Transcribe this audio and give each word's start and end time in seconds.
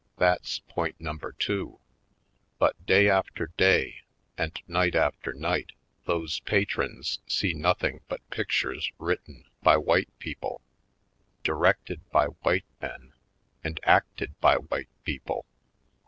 That's 0.17 0.57
point 0.61 0.95
num.ber 0.99 1.33
two. 1.33 1.79
But 2.57 2.87
day 2.87 3.07
after 3.07 3.51
day 3.55 4.01
and 4.35 4.59
night 4.67 4.95
after 4.95 5.31
night 5.31 5.73
those 6.05 6.39
patrons 6.39 7.19
see 7.27 7.53
nothing 7.53 8.01
but 8.07 8.27
pictures 8.31 8.91
written 8.97 9.45
by 9.61 9.77
white 9.77 10.09
people, 10.17 10.59
directed 11.43 12.01
by 12.09 12.25
white 12.41 12.65
men, 12.81 13.13
and 13.63 13.79
acted 13.83 14.33
by 14.39 14.55
white 14.55 14.89
people. 15.03 15.45